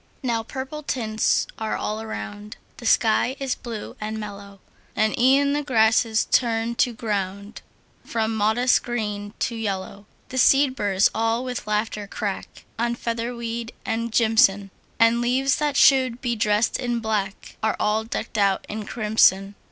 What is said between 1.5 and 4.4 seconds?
are all around; The sky is blue and